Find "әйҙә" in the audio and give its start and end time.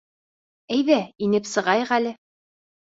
0.77-0.97